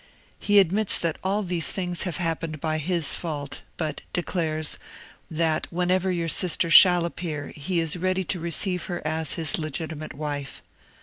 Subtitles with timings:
[0.39, 4.79] He admits, that all these things have happened by his fault; but declares,
[5.29, 10.15] that whenever your sister shall appear, he is ready to receive her as his legitimate
[10.15, 10.63] wife.